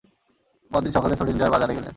[0.71, 1.89] পরদিন সকালে শ্রোডিঙ্গার বাজারে গেলেন।